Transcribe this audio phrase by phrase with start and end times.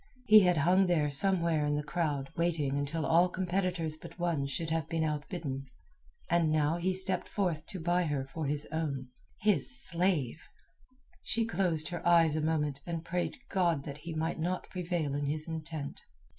[0.25, 4.71] He had hung there somewhere in the crowd waiting until all competitors but one should
[4.71, 5.67] have been outbidden,
[6.27, 10.39] and now he stepped forth to buy her for his own—his slave!
[11.21, 15.27] She closed her eyes a moment and prayed God that he might not prevail in
[15.27, 16.01] his intent.